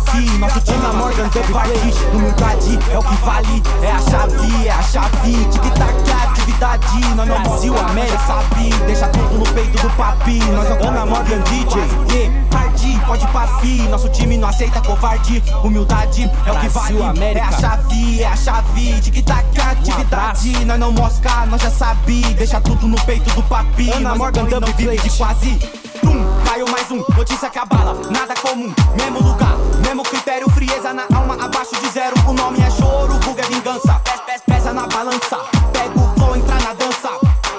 fi, 0.00 0.38
nosso 0.38 0.60
time 0.60 0.78
Ana 0.78 0.92
Morgan 0.92 1.28
Double 1.28 1.52
Plate. 1.52 2.06
Humildade 2.14 2.78
é 2.90 2.98
o 2.98 3.02
que 3.02 3.16
vale, 3.16 3.62
é 3.82 3.90
a 3.90 3.98
chave, 3.98 4.66
é 4.66 4.70
a 4.70 4.82
chave. 4.82 5.44
Tic-tac, 5.50 6.10
é 6.10 6.30
atividade. 6.30 7.14
Nós 7.16 7.28
não 7.28 7.42
Brasil, 7.42 7.78
América, 7.78 8.18
sabe? 8.18 8.70
Deixa 8.86 9.08
tudo 9.08 9.38
no 9.38 9.52
peito 9.52 9.78
do 9.82 9.90
papi. 9.96 10.38
Nós 10.38 10.70
é 10.70 10.86
Ana 10.86 11.06
Morgan 11.06 11.40
DJ. 11.40 11.82
Yeah. 12.12 12.48
Ardi, 12.56 13.00
pode 13.06 13.26
pra 13.28 13.46
fi, 13.58 13.82
nosso 13.88 14.08
time 14.10 14.36
não 14.36 14.48
aceita 14.48 14.80
covarde. 14.80 15.42
Humildade 15.64 16.30
é 16.46 16.52
o 16.52 16.60
que 16.60 16.68
vale, 16.68 16.98
é 17.22 17.40
a 17.40 17.52
chave, 17.52 18.22
é 18.22 18.26
a 18.26 18.36
chave. 18.36 19.00
Tic-tac, 19.00 19.46
é 19.58 19.62
atividade. 19.62 20.64
Nós 20.64 20.78
não 20.78 20.92
mosca, 20.92 21.46
nós 21.46 21.60
já 21.62 21.70
sabe. 21.70 22.22
Deixa 22.34 22.60
tudo 22.60 22.86
no 22.86 23.00
peito 23.02 23.30
do 23.34 23.42
papi. 23.42 23.90
Ana 23.90 24.14
Morgan 24.14 24.44
Double 24.44 24.72
vive 24.74 24.96
de 24.96 25.10
quase. 25.16 25.58
Tum, 26.00 26.24
caiu 26.44 26.66
mais 26.70 26.90
um, 26.90 27.02
notícia 27.16 27.50
que 27.50 27.58
abala, 27.58 27.94
nada 28.10 28.34
comum, 28.40 28.72
mesmo 28.96 29.20
lugar, 29.20 29.57
mesmo 29.88 30.02
critério, 30.02 30.50
frieza 30.50 30.92
na 30.92 31.04
alma, 31.14 31.34
abaixo 31.42 31.74
de 31.80 31.88
zero, 31.88 32.14
o 32.26 32.32
nome 32.34 32.60
é 32.60 32.70
choro, 32.70 33.14
vulga 33.20 33.42
é 33.42 33.46
vingança, 33.46 33.94
pes, 34.04 34.20
pes, 34.26 34.42
pesa 34.44 34.70
na 34.74 34.86
balança, 34.86 35.38
pega 35.72 35.98
o 35.98 36.14
flow, 36.14 36.36
entra 36.36 36.56
na 36.56 36.74
dança, 36.74 37.08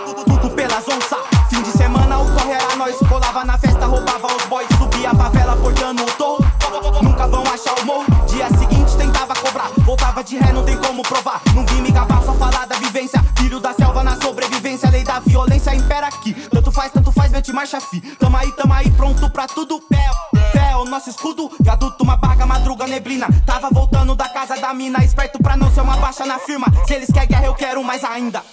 tudo, 0.06 0.26
tudo 0.26 0.50
pelas 0.52 0.88
onças, 0.88 1.20
fim 1.50 1.64
de 1.64 1.72
semana 1.72 2.20
o 2.20 2.32
corre 2.36 2.52
era 2.52 2.76
nós, 2.76 2.96
colava 3.10 3.44
na 3.44 3.58
festa, 3.58 3.84
roubava 3.88 4.28
os 4.28 4.46
boys, 4.46 4.68
subia 4.78 5.10
a 5.10 5.16
favela, 5.16 5.56
portando 5.58 6.04
o 6.04 6.06
torro, 6.06 6.46
nunca 7.02 7.28
vão 7.28 7.44
achar 7.52 7.74
o 7.82 7.86
morro, 7.86 8.06
dia 8.28 8.48
seguinte 8.50 8.96
tentava 8.96 9.34
cobrar, 9.34 9.72
voltava 9.80 10.24
de 10.24 10.38
ré, 10.38 10.54
não 10.54 10.64
tem 10.64 10.78
como 10.78 11.02
provar, 11.02 11.42
não 11.56 11.66
vim 11.66 11.82
me 11.82 11.92
gabar, 11.92 12.22
só 12.22 12.34
falar 12.34 12.68
da 12.68 12.76
vivência, 12.76 13.24
filho 13.40 13.60
da 13.60 13.74
selva 13.74 14.04
na 14.04 14.16
sobrevivência, 14.22 14.88
lei 14.92 15.04
da 15.04 15.20
violência 15.20 15.74
impera 15.74 16.06
aqui, 16.06 16.36
tanto 16.52 16.72
faz, 16.72 16.92
tanto 16.92 17.12
faz, 17.12 17.32
mete 17.32 17.52
marcha 17.52 17.82
fi, 17.82 18.02
tamo 18.02 18.38
aí, 18.38 18.52
tamo 18.52 18.74
aí, 18.74 18.92
pronto 18.92 19.28
pra 19.32 19.48
tudo, 19.48 19.82
pé, 19.90 20.10
pé, 20.54 20.76
o 20.76 20.86
nosso 20.86 21.10
escudo, 21.10 21.50
madruga, 21.80 21.99
neblina, 23.00 23.28
tava 23.46 23.70
voltando 23.70 24.14
da 24.14 24.28
casa 24.28 24.58
da 24.58 24.74
mina, 24.74 25.04
esperto 25.04 25.42
pra 25.42 25.56
não 25.56 25.72
ser 25.72 25.82
uma 25.82 25.96
baixa 25.98 26.26
na 26.26 26.38
firma, 26.38 26.68
se 26.86 26.94
eles 26.94 27.10
querem 27.10 27.30
guerra, 27.30 27.46
eu 27.46 27.54
quero 27.54 27.82
mais 27.82 28.04
ainda. 28.04 28.44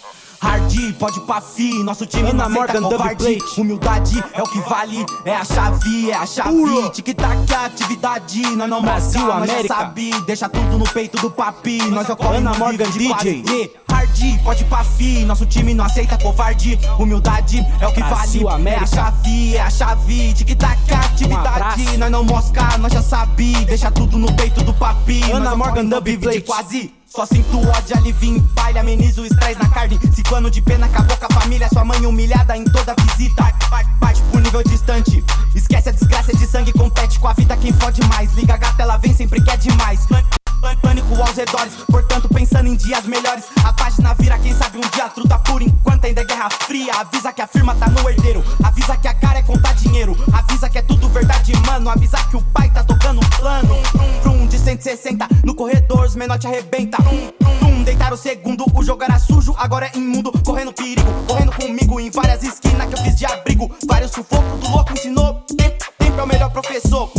Hardy, 0.40 0.92
pode 0.94 1.20
pra 1.20 1.40
fi, 1.40 1.82
nosso 1.82 2.04
time 2.06 2.30
Ana 2.30 2.48
não 2.48 2.62
aceita 2.62 2.80
Morgan, 2.80 2.96
covarde. 2.98 3.38
Humildade 3.58 4.24
é 4.34 4.42
o 4.42 4.46
que 4.46 4.60
vale, 4.60 5.04
é 5.24 5.34
a 5.34 5.44
chave, 5.44 6.10
é 6.10 6.14
a 6.14 6.26
chave. 6.26 6.90
Tic-tac, 6.92 7.52
é 7.52 7.64
atividade, 7.64 8.42
nós 8.56 8.68
não 8.68 8.82
Brasil, 8.82 9.20
nós 9.26 9.46
já 9.46 9.54
América. 9.54 9.74
sabe. 9.74 10.20
Deixa 10.26 10.48
tudo 10.48 10.78
no 10.78 10.84
peito 10.88 11.18
do 11.20 11.30
papi, 11.30 11.82
nós 11.90 12.08
ocorre 12.08 12.36
Ana 12.36 12.50
não 12.50 12.58
Morgan, 12.58 12.84
de 12.90 12.98
DJ. 12.98 13.42
quase. 13.42 13.70
Hardy, 13.88 14.38
pode 14.44 14.64
pra 14.66 14.84
fi, 14.84 15.24
nosso 15.24 15.46
time 15.46 15.72
não 15.74 15.84
aceita 15.84 16.18
covarde. 16.18 16.78
Humildade 16.98 17.66
é 17.80 17.86
o 17.86 17.92
que 17.92 18.02
Brasil, 18.02 18.42
vale, 18.44 18.56
América. 18.62 18.80
é 18.80 18.84
a 18.84 18.86
chave, 18.86 19.56
é 19.56 19.60
a 19.60 19.70
chave. 19.70 20.34
Tic-tac, 20.34 20.78
é 20.90 20.94
atividade, 20.96 21.48
abraço. 21.48 21.98
nós 21.98 22.10
não 22.10 22.24
mosca, 22.24 22.78
nós 22.78 22.92
já 22.92 23.02
sabe. 23.02 23.52
Deixa 23.64 23.90
tudo 23.90 24.18
no 24.18 24.30
peito 24.34 24.62
do 24.62 24.74
papi, 24.74 25.22
Ana 25.32 25.50
nós 25.50 25.58
Morgan, 25.58 25.88
plate. 25.88 26.40
quase. 26.42 26.92
Só 27.16 27.24
sinto 27.24 27.58
ódio, 27.70 27.96
alivio 27.96 28.36
em 28.36 28.38
baile, 28.54 28.78
amenizo 28.78 29.22
o 29.22 29.24
estresse 29.26 29.58
na 29.58 29.68
carne. 29.70 29.98
Cinco 30.14 30.34
anos 30.34 30.50
de 30.50 30.60
pena, 30.60 30.84
acabou 30.84 31.16
com 31.16 31.24
a 31.24 31.40
família, 31.40 31.66
sua 31.72 31.82
mãe 31.82 32.04
humilhada 32.04 32.54
em 32.54 32.64
toda 32.64 32.94
visita. 33.06 33.50
Parte 33.98 34.20
pro 34.30 34.38
nível 34.40 34.62
distante. 34.62 35.24
Esquece 35.54 35.88
a 35.88 35.92
desgraça 35.92 36.36
de 36.36 36.46
sangue, 36.46 36.72
compete 36.74 37.18
com 37.18 37.26
a 37.28 37.32
vida 37.32 37.56
quem 37.56 37.72
fode 37.72 38.04
mais. 38.08 38.34
Liga 38.34 38.52
a 38.52 38.56
gata, 38.58 38.82
ela 38.82 38.98
vem, 38.98 39.14
sempre 39.14 39.40
quer 39.42 39.56
demais. 39.56 40.04
Pân- 40.04 40.22
pân- 40.60 40.76
Pânico 40.82 41.14
aos 41.22 41.36
redores, 41.36 41.72
portanto 41.90 42.28
pensando 42.28 42.68
em 42.68 42.76
dias 42.76 43.04
melhores. 43.06 43.44
A 43.64 43.72
página 43.72 44.12
vira, 44.14 44.38
quem 44.38 44.54
sabe 44.54 44.76
um 44.76 44.88
dia 44.92 45.08
truta 45.08 45.38
por 45.38 45.62
enquanto 45.62 46.04
ainda 46.04 46.20
é 46.20 46.24
guerra 46.24 46.50
fria. 46.50 46.92
Avisa 47.00 47.32
que 47.32 47.40
a 47.40 47.46
firma 47.46 47.74
tá 47.76 47.88
no 47.88 48.08
herdeiro, 48.10 48.44
avisa 48.62 48.94
que 48.96 49.08
a 49.08 49.14
cara 49.14 49.38
é 49.38 49.42
contar 49.42 49.72
dinheiro. 49.74 50.14
Avisa 50.32 50.68
que 50.68 50.76
é 50.78 50.82
tudo 50.82 51.08
verdade, 51.08 51.52
mano. 51.64 51.88
Avisa 51.88 52.18
que 52.24 52.36
o 52.36 52.42
pai 52.42 52.68
360. 54.76 55.28
No 55.44 55.54
corredor, 55.54 56.04
os 56.04 56.14
menor 56.14 56.38
te 56.38 56.46
arrebenta. 56.46 56.98
Tum, 56.98 57.30
tum, 57.60 57.82
deitar 57.82 58.12
o 58.12 58.16
segundo, 58.16 58.64
o 58.74 58.82
jogo 58.82 59.02
era 59.02 59.18
sujo, 59.18 59.54
agora 59.58 59.86
é 59.86 59.98
imundo. 59.98 60.32
Correndo 60.44 60.72
perigo, 60.72 61.08
correndo 61.26 61.52
comigo 61.52 62.00
em 62.00 62.10
várias 62.10 62.42
esquinas 62.42 62.86
que 62.88 62.94
eu 62.94 62.98
fiz 63.02 63.16
de 63.16 63.26
abrigo. 63.26 63.70
Vários 63.86 64.10
sufocos 64.12 64.60
do 64.60 64.70
louco 64.70 64.92
ensinou. 64.92 65.42
Tempo 65.98 66.20
é 66.20 66.22
o 66.22 66.26
melhor 66.26 66.50
professor. 66.50 67.10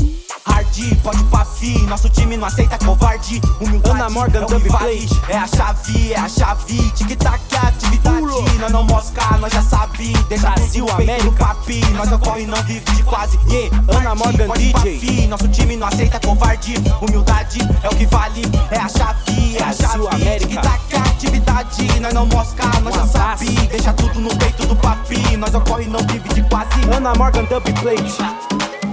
Hardy, 0.78 0.95
pode 0.98 1.24
pra 1.26 1.48
nosso 1.88 2.08
time 2.10 2.38
não 2.38 2.45
aceita 2.45 2.78
covarde. 2.78 3.41
Humildade 3.60 3.95
Ana 3.95 4.10
Morgan, 4.10 4.45
é 4.45 4.70
vale, 4.70 5.10
é 5.28 5.38
a 5.38 5.48
chave, 5.48 6.14
é 6.14 6.20
a 6.20 6.30
chave. 6.30 6.91
Tic-tac, 6.91 7.41
atividade. 7.56 8.60
Nós 8.60 8.72
não 8.72 8.84
mosca, 8.84 9.38
nós 9.38 9.52
já 9.52 9.62
sabe. 9.64 10.14
Deixa 10.30 10.52
Brasil, 10.52 10.88
América. 10.91 11.45
papi, 11.45 11.82
nós 11.94 12.12
ocorre 12.12 12.45
não 12.45 12.62
vive 12.64 12.86
de 12.95 13.04
quase. 13.04 13.40
Yeah. 13.49 13.84
Ana 13.88 14.14
Morgan, 14.14 14.48
pode 14.48 14.72
DJ. 14.72 14.99
fi, 14.99 15.28
nosso 15.28 15.48
time 15.48 15.76
não 15.76 15.88
aceita 15.88 16.20
covarde. 16.20 16.76
Humildade 17.02 17.60
é 17.82 17.88
o 17.90 17.95
que 17.95 18.06
vale, 18.06 18.41
é 18.70 18.78
a 18.78 18.88
chave, 18.88 19.58
é 19.58 19.64
a 19.64 19.74
chave. 19.74 20.40
Tic-tac, 20.40 20.95
atividade. 20.95 21.99
Nós 21.99 22.14
não 22.14 22.28
mosca, 22.28 22.64
nós 22.84 22.94
já 22.94 23.08
sabe. 23.08 23.48
Deixa 23.72 23.94
tudo 23.94 24.20
no 24.20 24.30
peito 24.38 24.66
do 24.68 24.76
papi, 24.76 25.38
nós 25.38 25.54
ocorre 25.56 25.86
não 25.86 25.99
vive 26.02 26.30
de 26.30 26.44
quase. 26.44 26.84
Ana 26.95 27.16
Morgan 27.16 27.45
Double 27.45 27.74
Plate. 27.74 28.86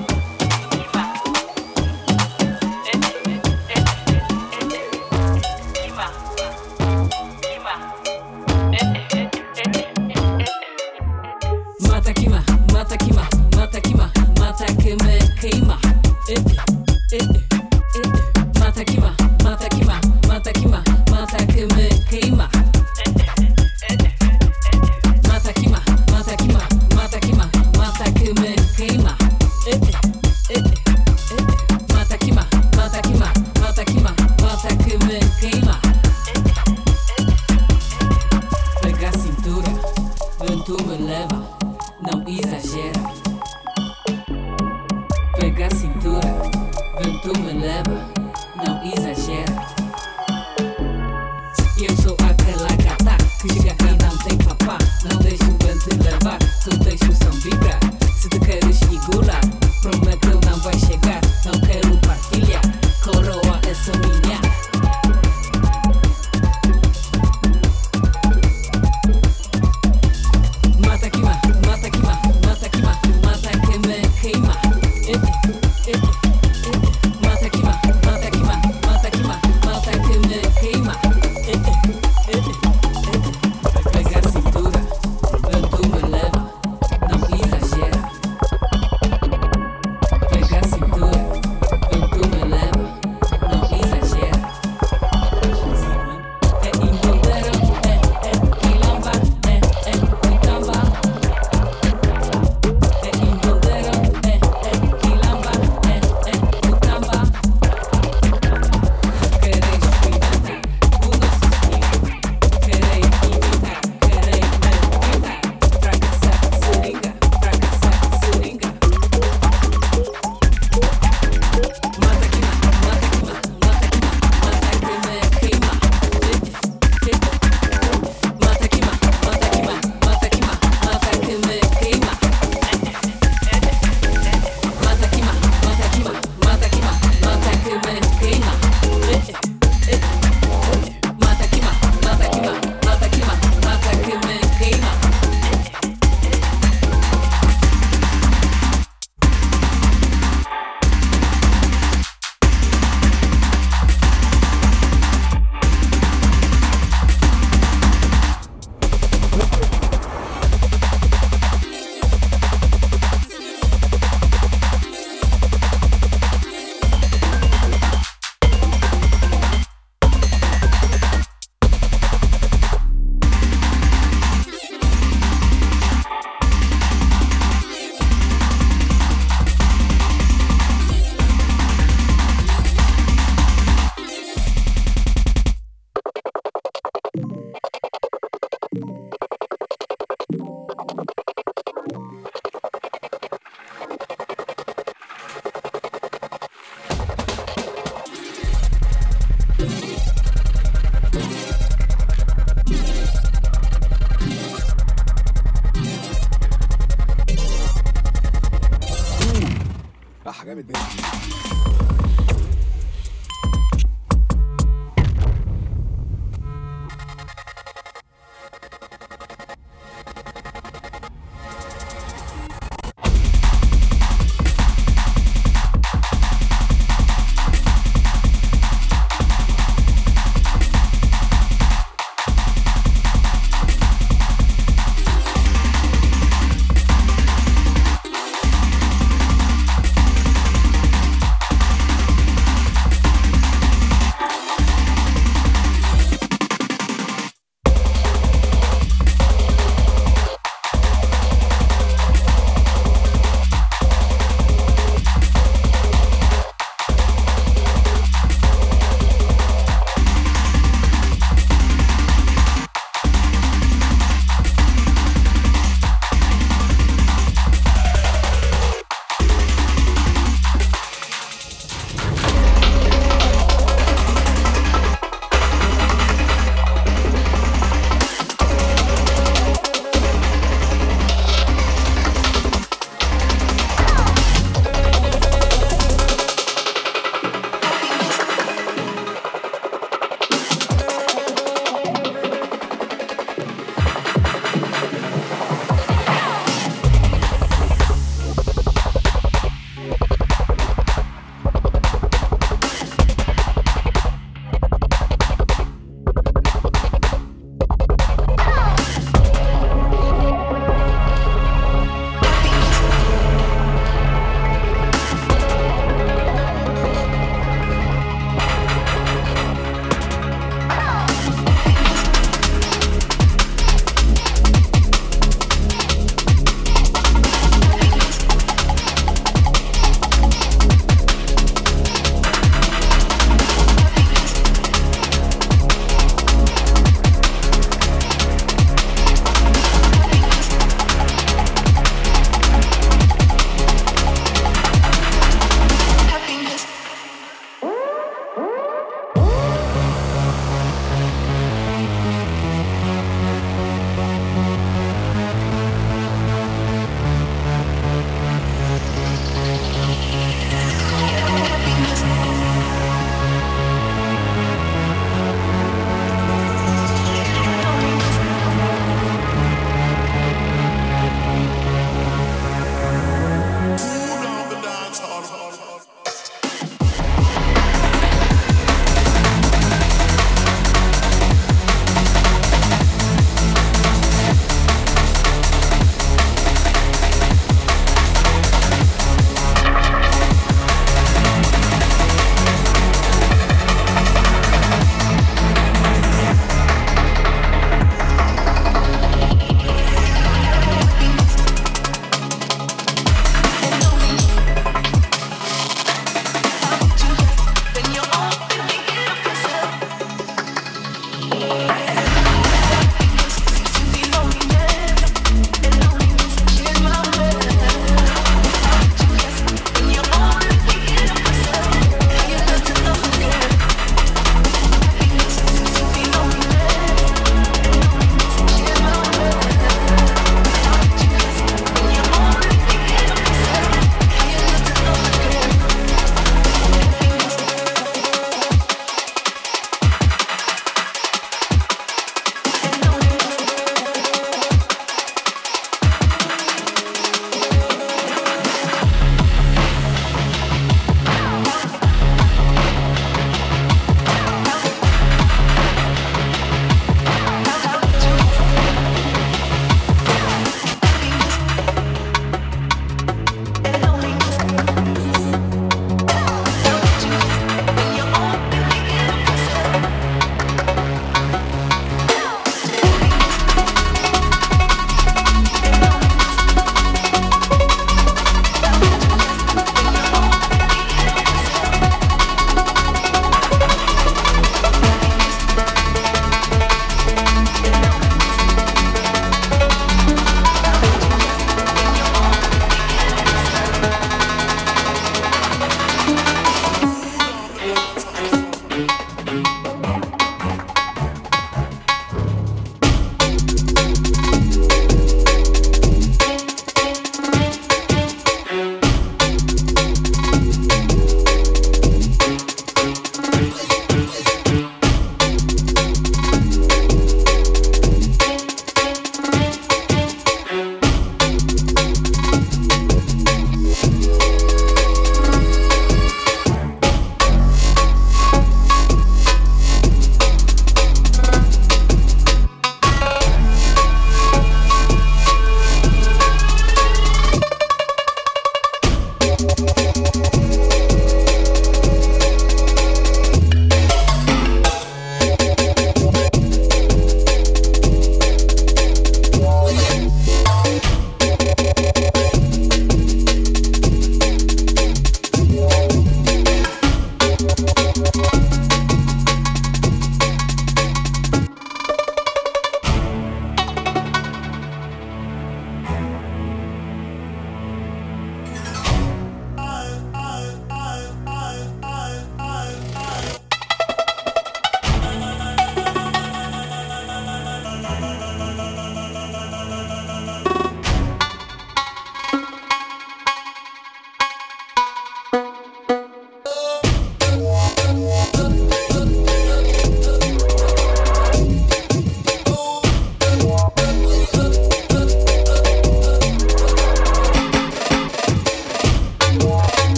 Que 14.84 16.63